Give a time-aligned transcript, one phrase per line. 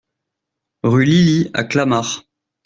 [0.81, 2.23] Rue Lily à Clamart